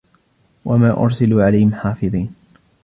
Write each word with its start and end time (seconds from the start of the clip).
وَمَا 0.65 0.91
أُرْسِلُوا 0.97 1.43
عَلَيْهِمْ 1.43 1.73
حَافِظِينَ 1.73 2.35